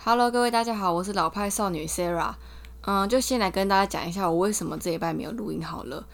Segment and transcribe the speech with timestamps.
[0.00, 2.32] Hello，各位大家好，我是老派少女 Sarah。
[2.82, 6.06] 嗯，就先来跟大家讲一下我为什么这一拜没有录音好了。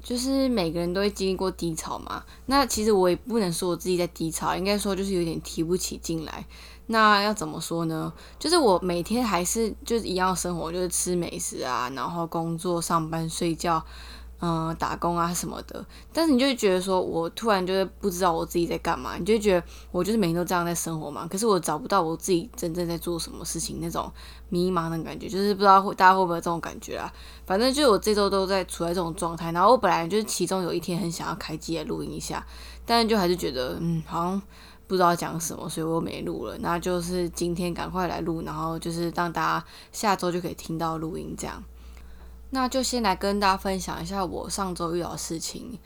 [0.00, 6.46] 就是每个人都会经历过低潮嘛，那其实我也不能说我自己在低潮，应该说就是有点提不起劲来。
[6.86, 8.12] 那要怎么说呢？
[8.38, 13.84] 就是我每天还是就是一样生活，就是吃美食啊，然后工作、上班、睡觉。
[14.46, 15.82] 嗯，打工啊什么的，
[16.12, 24.12] 但是你就会觉得说，我突然就是不知道我自己在干嘛，你就觉得我就是每天都这样在生活嘛，可是我找不到我自己真正在做什么事情那种
[24.50, 27.10] 迷茫的感觉，就是不知道大家会不会有这种感觉啊？
[27.46, 32.44] 反正就我这周都在处在这种状态，然后我本来就是其中有一天很想要开机来录音一下，
[32.84, 34.42] 但是就还是觉得嗯，好像
[34.86, 36.58] 不知道讲什么，所以我没录了。
[36.58, 41.64] 那就是今天赶快来录，然后就是让大家下周就可以听到录音这样。
[42.54, 45.76] 那就先来跟大家分享一下我上周遇到的事情。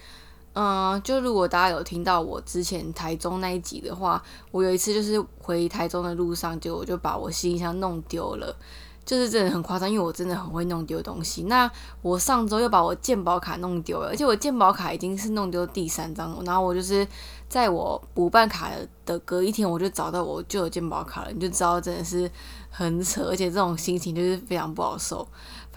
[0.52, 8.54] 嗯，就如果大家有听到我之前台中那一集的话，我有一次就是回台中的路上，就我就把我行李箱弄丢了，
[9.02, 11.44] 就是真的很夸张，因为我真的很会弄丢东西。
[11.44, 11.70] 那
[12.02, 17.06] 我上周又把我健保卡弄丢了，而且我健保卡已经是弄丢第三张，然后我就是
[17.48, 18.70] 在我补办卡
[19.06, 22.30] 的隔一天，我就找到我旧的健保卡了，你就知道真的是
[22.68, 25.26] 很扯，而且这种心情就是非常不好受。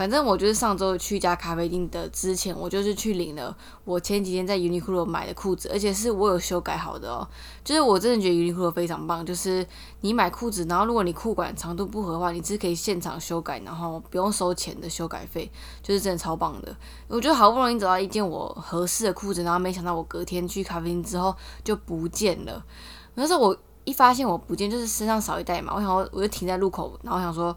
[0.02, 7.28] 反正我就是上周去一家咖啡店的之前，我就是去领了我前几天在 Uniqlo 买的裤子，而且是我有修改好的哦。
[7.64, 9.64] 就是我真的觉得 Uniqlo 非常棒，就是
[10.00, 15.48] 你买裤子，然后如果你裤管长度不合的话，你是可以现场修改，然后不用收钱的修改费，
[15.84, 16.76] 就是真的超棒的。
[17.08, 22.66] 我觉得好不容易找到一件我合适的裤子，然后没想到我隔天去咖啡店之后就不见了。
[23.14, 27.56] 那时候我一发现我不见，就是身上少一袋嘛，我想我就停在路口，然后想说。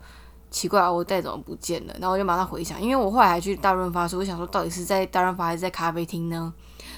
[0.55, 1.95] 奇怪啊，我袋怎么不见了？
[1.99, 6.55] 然后我就马上回想，因为我后来还去大润发，所以我想说到底是在大润发还是在咖啡厅呢？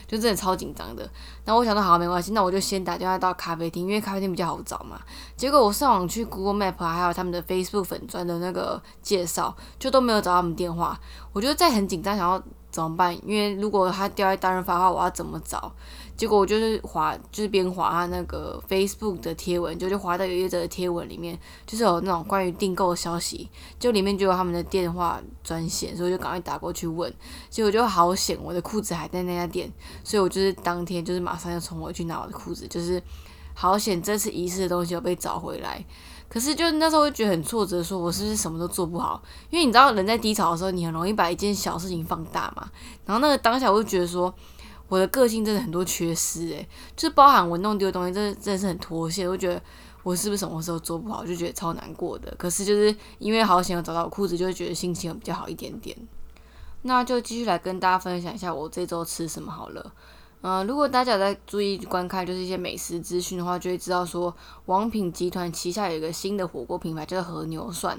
[0.06, 1.08] 就真的超紧张的。
[1.42, 5.00] 然后我想说好没关系，那我就先打电话到咖啡厅，因为咖啡厅比较好找嘛。
[5.36, 11.00] 结果我上网去 Google Map 还有他们的 Facebook 粉砖的那个介绍，就都没有找到他们电话。
[11.32, 12.40] 我觉得在很紧张，想要
[12.70, 13.16] 怎么办？
[13.26, 15.72] 因为如果他掉在大润发的话，我要怎么找？
[16.16, 27.12] 结果我就是滑，就是边滑他那个 Facebook 的贴文，就就滑到有一则贴文里面，就是有那种关于订购的消息，就里面就有他们的电话专线，所以就赶快打过去问。
[27.50, 29.70] 结果就好险，我的裤子还在那家店，
[30.02, 33.02] 所以我就是当天就是马上要冲回去拿我的裤子，就是
[33.52, 35.84] 好险这次遗失的东西有被找回来。
[36.28, 39.22] 可是就那时候会觉得很挫折，说我是不是什么都做不好？
[39.50, 42.70] 因为你知道人在低潮的时候，你很容易把一件小事情放大嘛。
[43.04, 44.34] 然后那个当下我就觉得说。
[44.88, 49.28] 我的个性真的很多缺失诶，就是包含我弄丢东西，真的真的是很脱线。
[49.28, 49.60] 我觉得
[50.02, 52.32] 我是不是什么时候做不好，就觉得超难过的。
[52.38, 55.96] 可是就是因为好险有找到裤子，就会觉得心情比较好一点点。
[56.82, 59.92] 那就继续来跟大家分享一下我这周吃什么好了。
[60.42, 64.32] 嗯，如果大家在注意观看就是一些美食资讯的话，就会知道说
[64.66, 67.98] 王品集团旗下有一个新的火锅品牌，叫做和牛涮。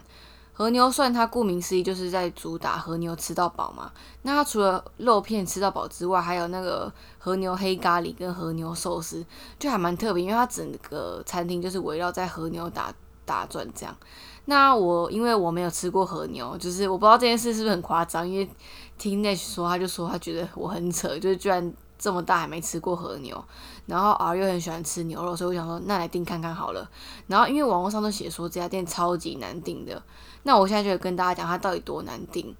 [0.57, 3.91] 和牛涮它顾名思义就是在主打和牛吃到饱嘛。
[4.23, 9.23] 那它除了肉片吃到饱之外，还有那个和牛黑咖喱跟和牛寿司，
[9.59, 12.91] 就还蛮特别，因为它整个餐厅就是围绕在和牛打
[13.23, 13.95] 打转这样。
[14.45, 18.49] 那我因为我没有吃过和牛，就是我不知道这件事是不是很夸张，因为
[18.97, 21.71] 听 Nash 说，他就说他觉得我很扯，就是居然。
[21.97, 23.43] 这么大还没吃过和牛，
[23.85, 26.89] 然后儿又很喜欢吃牛肉，所以我想说那来订看看好了。
[27.27, 30.01] 然后因为网络上都写说这家店超级难订的，
[30.43, 32.55] 那我现在就跟大家讲它到底多难订。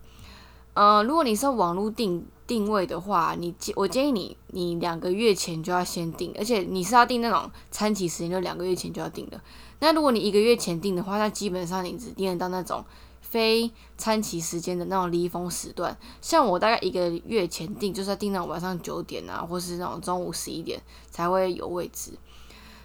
[0.73, 9.39] 呃，如果你是网络订定位的话，你我建议你你两个月前就要先订，而且你是要订那种餐期时间就两个月前就要订的。
[9.79, 12.83] 那如果你一个月前订的话，那基本上你只订得到那种。
[13.29, 22.11] 非餐期时间的那种离峰时段，像我大概一个月前订，就是要订到晚上九点啊，或是那种中午十一点才会有位置。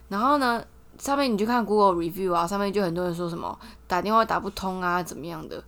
[0.08, 0.64] 然后呢，
[0.98, 5.62] 上面你就看 Google review 啊，上面就很多人说什么打电话打不通啊，怎么样的。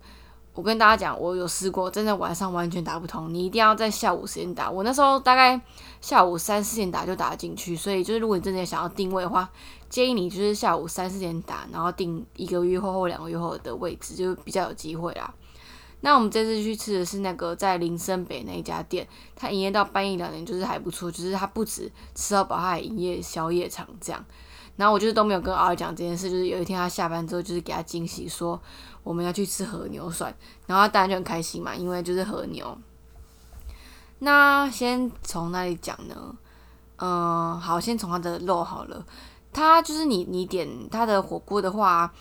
[0.53, 4.71] 我跟大家讲，我有试过，真的晚上完全打不通，你一定要在下午时间打。
[4.71, 5.59] 我那时候大概
[5.99, 9.49] 下午三四点打就打进去，所以就是如果你真的想要定位的话，
[9.95, 15.33] 建议你就是下午三四点打，然后定一个月后或两个月后的位置，就比较有机会啦。
[16.01, 24.21] 那我们这次去吃的是那个在林森北那一家店，它营业到半夜两点，就是还不错，就是它不止吃到饱，它还营业宵夜场这样。
[24.75, 28.61] 然后我就是都没有跟儿讲这件事，就是有一天他下班之后，就是给他惊喜说
[29.01, 30.35] 我们要去吃和牛涮，
[30.67, 32.77] 然后他当然就很开心嘛，因为就是和牛。
[34.19, 36.35] 那先从哪里讲呢？
[36.97, 39.05] 嗯，好，先从它的肉好了。
[39.55, 42.11] 它就是你你点它的火锅的话，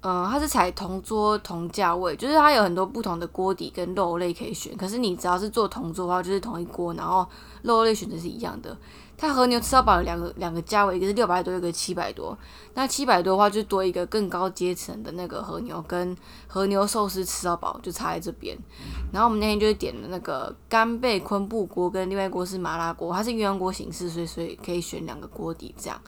[0.00, 4.74] 嗯，它是采同桌同价位，就是它有很多不同的锅底跟肉类可以选。
[4.74, 7.26] 可是你只要是做同桌的话，就是同一锅，然后
[7.60, 8.74] 肉类选择是一样的。
[9.18, 12.38] 它和牛吃到饱有两个两个价位，一个是六百多，一个七百多。
[12.74, 18.56] 那七百多的话，就多一个更高阶层的那个和牛跟和牛寿司吃到饱，就差在这边。
[19.12, 26.00] 然后我们那天就是点了那个干贝昆布锅，跟另外一锅是麻辣锅，它是鸳鸯锅形式，所以所以可以选两个锅底这样。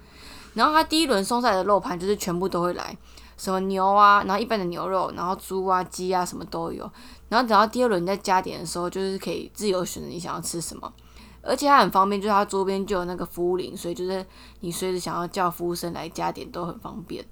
[0.55, 2.97] 然后它第一轮送上来的肉盘就是全部都会来。
[3.37, 6.83] 什么牛啊，然后一般的牛肉，然后猪啊、鸡啊，什么都有。
[7.31, 10.93] 然后等到第二轮再加点的时候，就是可以自由选择你想要吃什么。
[11.41, 14.27] 而且它很方便，就是它桌边就有那个服务铃，所以就是
[14.61, 17.25] 你随时想要叫服务生来加点都很方便。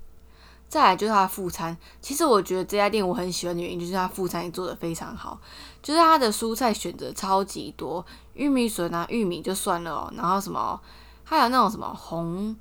[0.66, 5.38] 再来就是它的副餐，其实我觉得这家店我很喜欢的原因就是它副餐也做的非常好，
[5.82, 10.80] 就是它的蔬菜选择超级多，玉米笋啊、玉米就算了哦，然后什么
[11.24, 12.56] 还有那种什么红。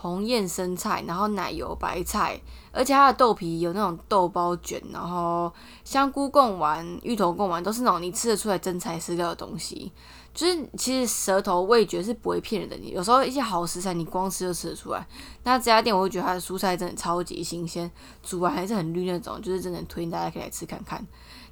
[0.00, 2.40] 红艳生菜，然后奶油白菜，
[2.72, 5.52] 而且它的豆皮有那种豆包卷，然后
[5.84, 9.92] 香菇贡丸、芋头贡丸都是那种你吃得出来真材实料的东西。
[10.32, 15.06] 就是其实舌头味觉是不会骗人的，你有时候一些好食材你光吃就吃得出来。
[15.42, 17.90] 那这家店我会觉得它的蔬菜真的超级新鲜，
[18.22, 21.06] 煮完还是很绿那种，就是真的推荐大家可以来吃看看。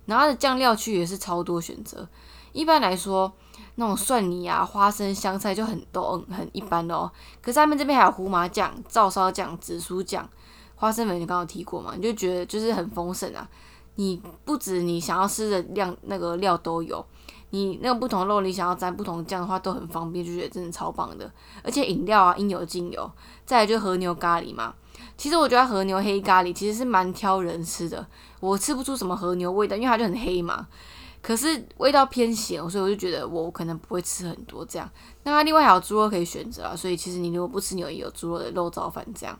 [0.06, 2.08] 然后它的酱料区也是超多选择，
[2.52, 3.30] 一般来说。
[3.80, 7.08] 那种蒜泥啊、花生、香菜就很都很一般的哦。
[7.40, 10.28] 可是他们这边还有胡麻酱、照烧酱、紫苏酱、
[10.74, 11.92] 花生粉，你刚刚提过嘛？
[11.94, 13.48] 你就觉得就是很丰盛啊。
[13.94, 17.04] 你不止你想要吃的量那个料都有，
[17.50, 21.30] 你那个不同肉你想要沾不同酱的话都很方便，就觉得真的超棒的。
[21.62, 23.08] 而且饮料啊应有尽有。
[23.46, 24.74] 再来就和牛咖喱嘛，
[25.16, 28.04] 其实我觉得和牛黑咖喱其实是蛮挑人吃的，
[28.40, 30.66] 我吃不出什么和牛味道，因为它就很黑嘛。
[31.20, 34.88] 可是味道偏咸，所以我就觉得我可能不会吃很多这样。
[35.24, 39.38] 那它另外还有猪肉可以选择啊，所以其实你如果不吃牛，也有猪肉的肉燥饭这样。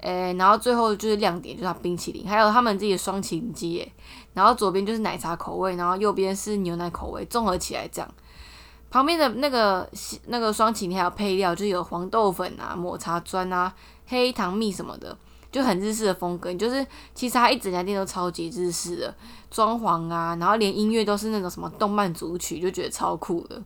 [0.00, 3.86] 诶，然后最后就是亮点，就是它冰淇淋，还有他们自己的双淇淋机。
[4.32, 8.14] 然后左边就是奶茶口味，然后右边是牛奶口味，综合起来这样。
[8.88, 9.88] 旁边的那个
[10.26, 13.72] 那个双淇淋还有配料，就有黄豆粉啊、抹茶砖啊、
[14.06, 15.16] 黑糖蜜什么的。
[15.50, 19.14] 就很日式的风格，就是其实它一整家店都超级日式的
[19.50, 23.60] 装潢啊，然后连音乐都是那种什么动漫组曲，就觉得超酷的。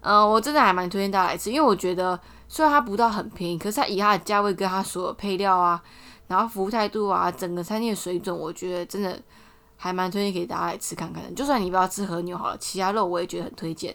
[0.00, 2.18] 嗯，我真的还蛮推荐大家来吃，因为我觉得
[2.48, 5.82] 虽然它不到很便宜，可是它以它的价位跟它所有配料啊，
[6.28, 9.20] 然后服务态度啊，整个餐厅的水准，我觉得真的
[9.76, 11.30] 还蛮推荐给大家来吃看看的。
[11.32, 13.94] 就算你不要吃和牛好了，其他肉我也觉得很推荐，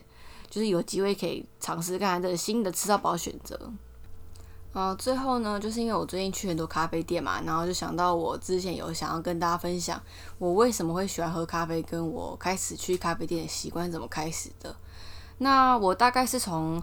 [0.50, 3.58] 就是有机会可以尝试看看这个新的吃到饱选择。
[4.80, 10.00] 嗯，最后呢，就是因为我最近去很多咖啡店嘛，然后就想到我之前有想要跟大家分享
[10.38, 14.76] 我为什么会喜欢喝咖啡，跟我开始去咖啡店的习惯怎么开始的。
[15.40, 16.80] 那我大概是从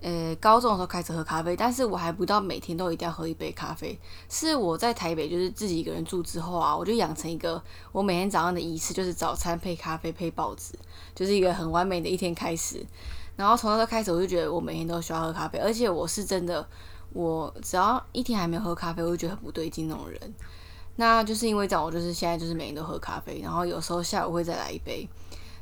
[0.00, 4.00] 呃高中的时候开始喝咖啡，但是我还不到每天都一定要喝一杯咖啡。
[4.30, 7.62] 是我在台北就是自己一个人住之后啊，我就养成一个
[7.92, 10.72] 我每天早上的仪式，就是早餐配咖啡配报纸，
[11.14, 12.82] 就是一个很完美的一天开始。
[13.36, 16.66] 然后从那时候开始，我就觉得我每天都需要喝咖啡，而且我是真的。
[17.14, 20.34] 我只要一天还没有喝咖啡，我就觉得很不对劲那种人。
[20.96, 25.08] 那就是因为这样，我就是现在就是每天都喝咖啡，然后有时候下午会再来一杯。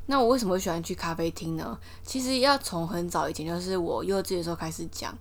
[0.06, 1.78] 那我为什么会喜欢去咖啡厅呢？
[2.02, 5.16] 其实要从很早以前，就是我幼稚的时候开始讲。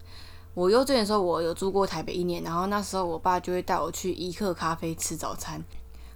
[0.54, 5.64] 我幼稚园的时候，我有住过台北一年，然后那时候我爸就会带我去一克咖啡吃早餐。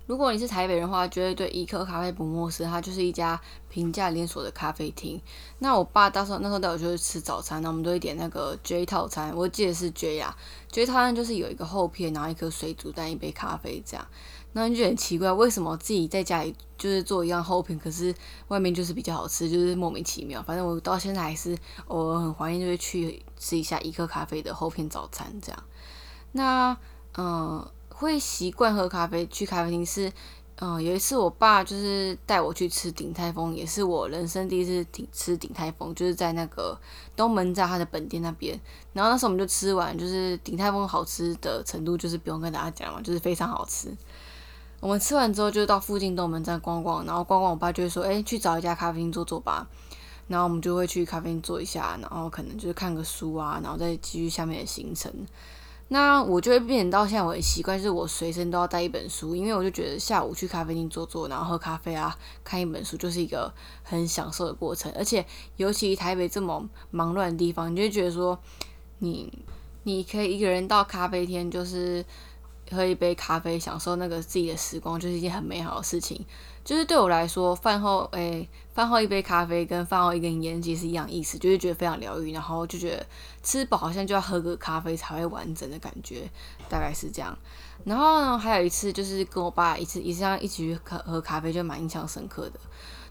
[0.07, 5.19] 如果你是台北人的话，绝对对一克咖啡不陌生，它就是一家平价连锁的咖啡厅。
[5.59, 10.37] 那我爸到时候那时候带我去吃早餐，那我们都会点那个 J 套餐，我记得是 J 啊
[10.69, 14.07] ，J 套餐就是有一个厚片，然后一颗水煮蛋，一杯咖啡这样。
[14.53, 18.13] 那就很奇怪，为什么自己在家里就是做一样厚片，可是
[18.49, 20.41] 外面就是比较好吃，就是莫名其妙。
[20.43, 25.63] 反正我到现在还是偶尔很怀念，就会去吃一下一克咖啡的厚片早餐这样。
[26.31, 26.77] 那
[27.17, 27.67] 嗯。
[27.97, 30.11] 会习惯喝咖啡，去咖啡厅是，
[30.57, 36.77] 嗯，有一次我爸就是带我去吃鼎泰丰，也是我人生第一次顶吃鼎泰丰，就是在那个
[37.15, 38.59] 东门在他的本店那边。
[38.91, 43.89] 然后那时候我们就吃完，就是鼎泰丰好吃的程度，就是不用跟大家讲嘛，就是非常好吃。
[44.81, 49.65] 我们吃完之后就到附近东门站逛逛，然后逛逛，我爸就会说，哎，去找一家咖啡厅坐坐吧。
[50.27, 55.09] 然后我们就会去咖啡厅坐一下，然后可能就是看个书啊，然后再继续下面的行程。
[55.87, 64.91] 那我就会变成到现在我的习惯，是我随身都要带一本书，因为我就觉得下午去咖啡厅坐坐，然后喝咖啡啊，看一本书，就是一个很享受的过程。
[64.97, 65.23] 而且，
[65.57, 68.39] 尤其台北这么忙乱的地方，你就觉得说，
[68.97, 69.31] 你
[69.83, 72.03] 你可以一个人到咖啡厅，就是
[72.71, 76.25] 喝一杯咖啡，享受那个自己的时光，就是一件很美好的事情。
[76.65, 83.05] 就是对我来说，饭后诶，饭后一杯咖啡跟饭后一根烟其实一样意思，就是觉得非常疗愈，然后就觉得
[83.43, 86.27] 吃饱好像就要喝个咖啡才会完整的感觉，
[86.67, 87.37] 大概是这样。
[87.83, 92.59] 然后呢，还有一次就是跟我爸一次一次这样一起去喝喝咖啡，就蛮印象深刻的。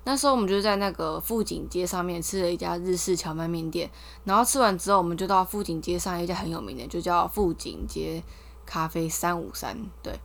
[0.02, 3.88] 那时候我们就在那个富锦街上面吃了一家日式荞麦面店，
[4.24, 8.20] 然后吃完之后，我们就到富锦街上一家很有名的，就叫富锦街
[8.66, 10.18] 咖啡三五三，对。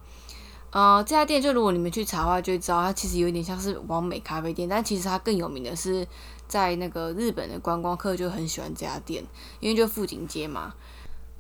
[0.72, 6.08] 呃，这家店就如果你们去查的话，就会知道它其实有点像是完美咖啡店，但其实它更有名的是
[6.48, 9.24] 在那个日本的观光客就很喜欢这家店，
[9.60, 10.74] 因为就富锦街嘛。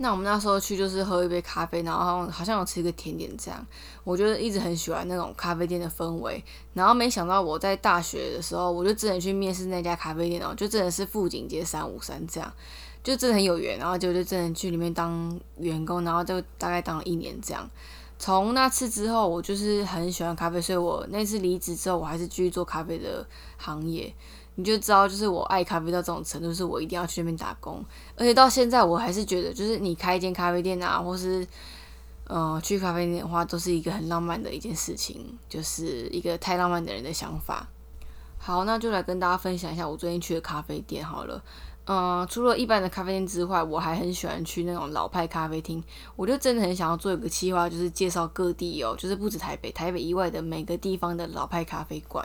[0.01, 3.67] 那我们那时候去就是喝一杯咖啡，然后好像有吃一个甜点这样。
[4.05, 6.41] 我就一直很喜欢那种咖啡店的氛围，
[6.73, 12.51] 然后没想到我在大学的时候，我就真的去面试那家咖啡店哦，就真的是富锦街三五三这样，
[13.03, 17.69] 就真的很有缘，然后就就真的去里面当员工，然后就大概当了一年这样。
[18.19, 24.13] 从那次之后，我就是很喜欢咖啡，所以我那次离职之后，我还是继续做咖啡的行业。
[24.55, 27.81] 你就知道，就是我爱咖啡到这种程度，是我一定要去那边打工。
[28.17, 31.47] 而且到现在，我还是觉得，就是你开一间咖啡店啊，或是
[32.27, 37.65] 嗯去咖啡店的话，都是一个很浪漫的一件事情，就是一个太浪漫的人的想法。
[38.37, 41.41] 好，那就来跟大家分享一下我最近去的咖啡店好了。
[41.91, 45.83] 嗯，除了一般的咖啡店之外，我还很喜欢去那种老派咖啡厅。
[46.15, 52.23] 我就真的很想要做一个计划，就是介绍各地哦，就是不止台北，台北以外的每个地方的老派咖啡馆。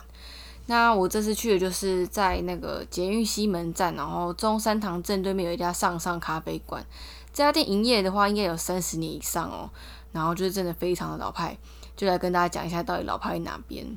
[0.67, 6.85] 那我这次去的就是在那个捷运西门站，然后中山堂正对面有一家上上咖啡馆。
[7.33, 9.71] 这家店营业的话，应该有三十年以上哦。
[10.13, 11.57] 然后就是真的非常的老派，
[11.97, 13.97] 就来跟大家讲一下到底老派在哪边。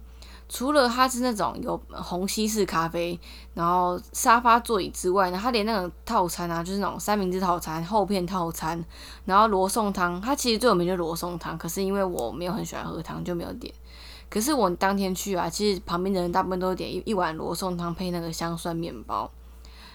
[0.50, 3.20] 除了它是那种有虹吸式咖啡，
[3.54, 8.82] 然后沙发座椅之外呢，它连那种套餐啊，就是那种三明治套餐、厚片套餐，
[9.26, 13.74] 然后罗宋汤，它其实最有名就罗宋汤，可是因为我没有很喜欢喝汤，就没有点。
[14.30, 19.30] 可是我当天去啊，其实旁边的人大部分都点一一碗罗宋汤配那个香蒜面包。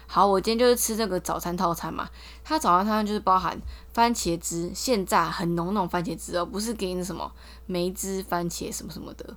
[0.06, 2.10] 好，我今天就是吃这个早餐套餐嘛，
[2.44, 3.58] 它早餐套餐就是包含
[3.94, 7.32] 番茄汁，现榨很浓那种番茄汁哦，不是给你什么
[7.64, 9.34] 梅汁番茄什么什么的。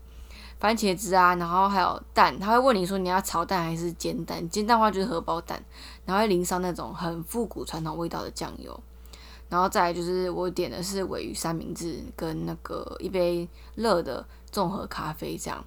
[0.58, 4.48] 番茄汁啊，然后还有蛋，他会问你说你要炒蛋还是煎蛋？
[4.50, 5.62] 煎蛋的话就是荷包蛋，
[6.06, 8.80] 然后会淋上那种很复古传统味道的酱油，
[9.50, 15.64] 然后再来就是我点的是尾鱼三明治跟那个一杯热的综合咖啡，这样，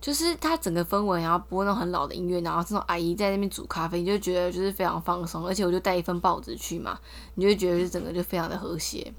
[0.00, 6.98] 就是它整个氛围，然后播那种很老的音乐，然后这种阿姨在那边煮咖啡，你就觉得就是非常放松，而且我就带一份报纸去嘛，
[7.34, 9.12] 你就觉得就整个就非常的和谐，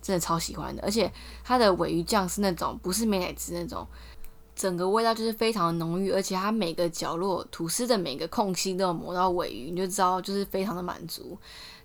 [0.00, 3.84] 真的超喜欢的，而且它的尾鱼酱是那种不是美乃滋那种。
[4.60, 11.38] 整个味道就是非常的浓郁，而且它每个角落吐司的每个空隙都有磨到尾鱼，你就知道就是非常的满足。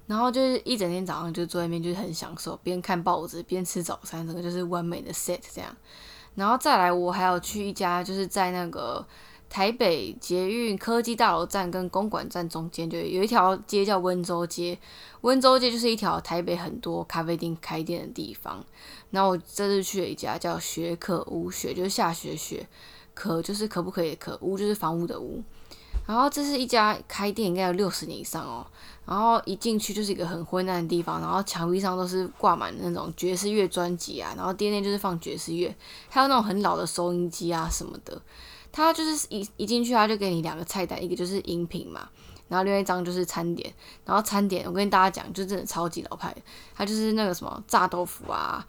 [0.07, 5.73] 然后就是一整天早上就坐在那边，就是很享受，边看报纸边吃早餐，整个就是完美的 set 这样。
[6.35, 9.07] 然后再来，我还有去一家就是在那个。
[9.49, 14.77] 台北捷运科技大楼站跟公馆站中间，就有一条街叫温州街。
[15.21, 18.63] 温州街就是一条台北很多咖啡店开店的地方。
[19.11, 22.67] 然后我这次去了一家叫雪可屋，雪就是下雪雪，
[23.13, 25.41] 可就是可不可以可，屋就是房屋的屋。
[26.05, 28.65] 然后这是一家开店应该有六十年以上哦。
[29.05, 35.73] 然后一进去就是一个很昏暗的地方，然后墙壁上都是挂满那种爵士乐专辑啊，然后店内就是放爵士乐，
[36.09, 38.21] 还有那种很老的收音机啊什么的。
[38.75, 42.09] 他就是一一进去，他就给你两个菜单，一个就是饮品嘛，
[42.49, 43.73] 然后另外一张就是餐点。
[44.03, 46.35] 然后餐点，我跟大家讲，就真的超级老派。
[46.75, 48.67] 它就是那个什么炸豆腐啊，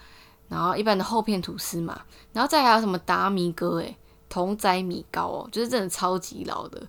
[0.48, 2.00] 然后一般的厚片吐司嘛，
[2.32, 3.96] 然后再还有什么达米哥诶，
[4.28, 6.80] 童仔米糕哦，就是真的超级老的。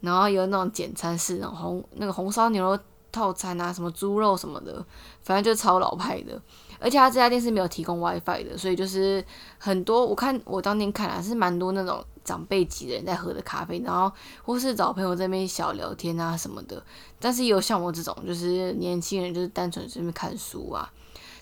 [0.00, 2.76] 然后有那种简餐式，那种红那个红烧牛肉
[3.12, 4.84] 套餐啊，什么猪肉什么的，
[5.22, 6.42] 反正就超老派的。
[6.80, 9.24] 而且他这家店是没有提供 WiFi 的，所以就是
[9.56, 12.04] 很多我看我当天看啊，是蛮多那种。
[12.26, 16.82] 长辈级的人在喝的咖啡，然后或是找朋友在那边小聊天啊什么的。
[17.18, 20.92] 但是也有像我这种，就是年轻人，就是单纯这边看书啊。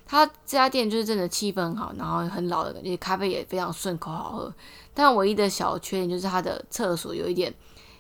[0.07, 4.55] 他这家店就是真的气氛很好，然后很老的感觉，咖啡也非常顺口好喝。
[4.93, 7.53] 但唯一的小缺点就是他的厕所有一点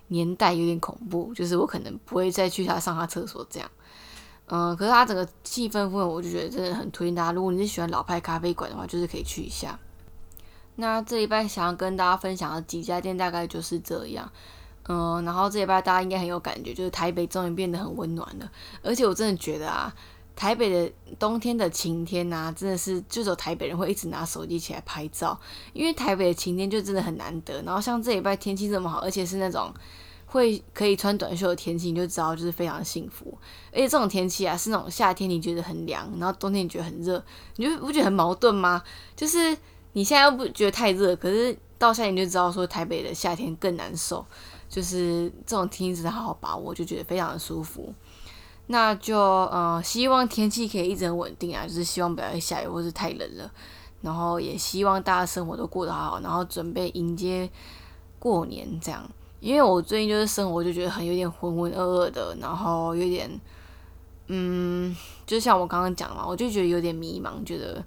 [0.08, 3.70] 年代，有点恐怖，就是我可能不会再去他上他厕所这样。
[4.48, 7.32] 嗯，可是他整个气氛氛围，我就觉得真的很推荐大家。
[7.32, 9.78] 如果你是喜欢老派咖啡馆的话，就是可以去一下。
[10.76, 14.30] 那这一拜想要跟大家分享的几家店大概就是这样，
[14.88, 18.50] 嗯，然后这一拜大家应该很有感觉，就是台北终于变得很温暖了，
[18.82, 19.94] 而且我真的觉得啊，
[20.34, 25.38] 台北的冬天的晴天呐，真的是就有台北人会一直拿手机起来拍照，
[25.72, 27.62] 因为台北的晴天就真的很难得。
[27.62, 29.72] 然后像这一拜天气这么好，而且是那种
[30.26, 33.38] 会可以穿短袖的天气，你就知道就是非常幸福。
[33.72, 37.24] 而且这种天气啊，是那种夏天你觉得很凉，然后冬天你觉得很热，
[37.56, 38.82] 你就不觉得很矛盾吗？
[39.14, 39.56] 就是
[39.94, 44.24] 你现在又不觉得太热，可是到夏天就知道说台北的夏天更难受。
[44.68, 47.94] 就是这种天气，真的好好把握，就觉得非常的舒服。
[48.66, 53.48] 那就呃，希望天气可以一直很稳定啊，就是希望不要再下雨或是太冷了。
[54.02, 57.48] 然后也希望大家生活都过得好，然后准备迎接
[58.18, 59.08] 过年这样。
[59.38, 63.30] 因为我最近就是生活就觉得很有点浑浑噩噩的，然后有点
[64.26, 67.84] 嗯，就像我刚刚讲嘛，我就觉得有点迷茫，觉得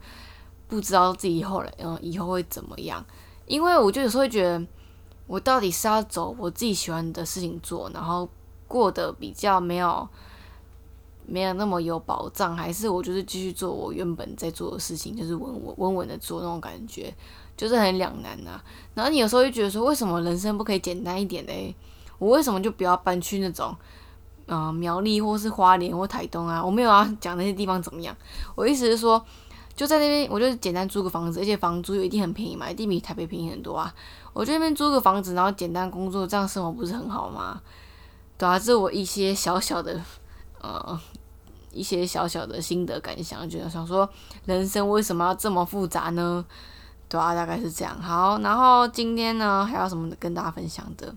[0.67, 3.03] 不知道自己以后来嗯以后会怎么样。
[3.45, 4.65] 因为我就有时候会觉得。
[5.29, 8.25] 我到底是要走我自己喜欢的事情做，然后
[8.65, 10.07] 过得比较没有
[11.25, 17.13] 没有那么有保障，还是我就是继续做我原本在做的事情，就是稳稳稳稳的做那种感觉，
[17.57, 18.61] 就是很两难呐。
[18.93, 21.75] 然后你有时候会觉得说，为什么人生不可以简单一点嘞？
[22.19, 23.75] 我为什么就不要搬去那种
[24.45, 26.63] 嗯苗栗或是花莲或台东啊？
[26.63, 28.15] 我没有要讲那些地方怎么样，
[28.55, 29.21] 我意思是说。
[29.77, 33.93] 就在那边，我就简单租个房子，而且房租又一定很便宜嘛，一定比台北便宜很多啊。
[34.33, 37.61] 我这边租个房子，然后简单工作，这样生活不是很好吗？
[38.39, 40.01] 对啊，这我一些小小的，
[40.61, 40.99] 呃，
[41.71, 44.09] 一些小小的心得感想，觉得想说，
[44.45, 46.43] 人生为什么要这么复杂呢？
[47.07, 48.01] 对啊，大概是这样。
[48.01, 51.13] 好，然后今天呢，还有什么跟大家分享的？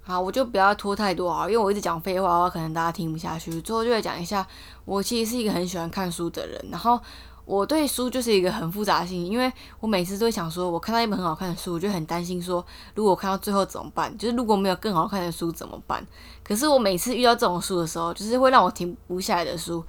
[0.00, 3.60] 好，我就不要拖太多啊，因为我一直讲废话的话，可能大家听不下去。
[3.60, 4.46] 最后就来讲一下，
[4.86, 6.98] 我其实是一个很喜欢看书的人，然后。
[7.44, 14.16] 我对书就是一个很复杂性，因为我每次都会想说，我看到一本很好看的书，我就很担心说，如果我看到最后怎么办？
[14.16, 16.06] 就是如果没有更好看的书怎么办？
[16.44, 19.84] 可是我每次遇到这种书的时候，就是会让我停不下来的书，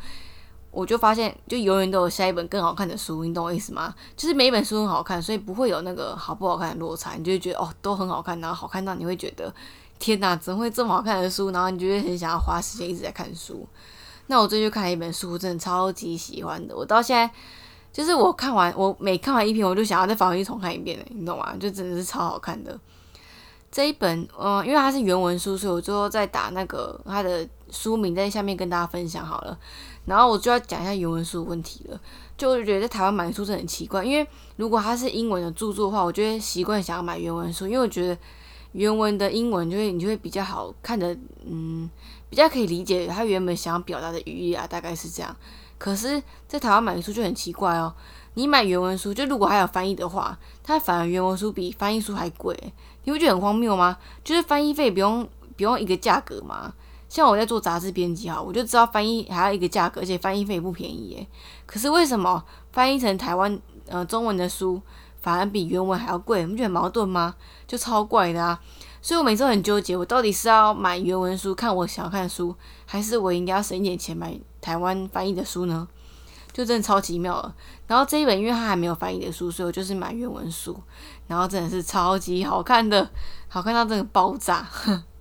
[0.72, 3.93] 我就发现就永远都有下一本更好看的书，你懂我意思吗？
[4.15, 9.53] 就是每一本书很好看，所以不会有那个好不好看的落差，你就会觉得哦都很好看，然后好看到你会觉得
[10.00, 11.51] 天哪，怎么会这么好看的书？
[11.51, 13.67] 然后你就会很想要花时间一直在看书。
[14.31, 16.73] 那我最近看了一本书，真的超级喜欢的。
[16.73, 17.29] 我到现在
[17.91, 21.53] 就是我看完，我每看完一篇，我就想要再返回去重看一遍的，你懂吗？
[21.59, 22.79] 就真的是超好看的。
[23.69, 29.59] 这一本，嗯，因为它是原文书，所以我最后再打那个它的书名在下面跟大家分享好了。
[30.05, 32.00] 然后我就要讲一下原文书的问题了。
[32.38, 38.17] 就觉得在台湾买书真的很奇怪，因为如果它是英文的著作的话，我就会习惯想要买原文书，因为我觉得
[38.71, 41.13] 原文的英文就会你就会比较好看的，
[41.45, 41.89] 嗯。
[42.31, 45.35] 比较可以理解他原本想要表达的语义啊，大概是这样。
[45.77, 47.93] 可是，在台湾买书就很奇怪哦。
[48.35, 52.57] 你买原文书，就如果还有翻译的话，它反而原文书比翻译书还贵，
[53.03, 53.97] 你不觉得很荒谬吗？
[54.23, 56.74] 就是翻译费不用不用一个价格吗？
[57.09, 61.27] 像我在做杂志编辑哈，我就知道翻译还要一个价格，而且翻译费也不便宜耶。
[61.65, 62.41] 可是为什么
[62.72, 64.81] 翻译成台湾呃中文的书
[65.20, 66.44] 反而比原文还要贵？
[66.44, 67.35] 你不觉得很矛盾吗？
[67.67, 68.57] 就超怪的啊！
[69.01, 75.87] 所以我每次都很纠结，我到底是要买原文书看我想要看的书，还是我应该要省一点钱买台湾翻译的书呢？
[76.53, 77.55] 就真的超奇妙了。
[77.87, 80.79] 然后这一本因为它还没有翻译的书，所以我就是买原文书，
[81.27, 83.09] 然后真的是超级好看的，
[83.48, 84.68] 好看到这个爆炸。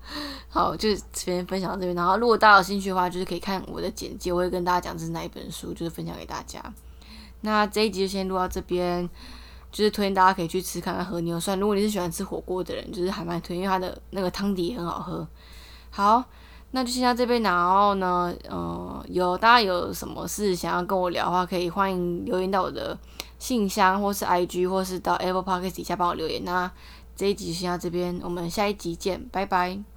[0.50, 1.94] 好，就这边分享到这边。
[1.94, 6.60] 然后如果大家有兴趣的话，就是可以看我的简介，我会跟大家讲这是哪一本书，就是分享给大家。
[7.42, 9.08] 那这一集就先录到这边。
[9.72, 11.58] 就是推荐大家可以去吃看看和牛涮。
[11.58, 15.26] 如果你是喜欢吃火锅的人，就是还蛮推荐，因为它的那个汤底也很好喝。
[15.90, 16.22] 好，
[16.72, 17.42] 那就先到这边。
[17.42, 22.98] 然后呢，呃，有大家有什么事想要跟我聊的话，可以欢迎留言到我的
[23.38, 26.44] 信箱，或是 IG，或是到 Apple Podcast 底下帮我留言。
[26.44, 26.70] 那
[27.16, 29.89] 这一集先到这边，我们下一集见，拜拜。